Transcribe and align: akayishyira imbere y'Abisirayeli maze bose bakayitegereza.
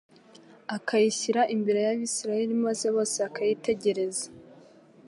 akayishyira 0.75 1.41
imbere 1.55 1.79
y'Abisirayeli 1.85 2.53
maze 2.65 2.85
bose 2.95 3.15
bakayitegereza. 3.23 4.25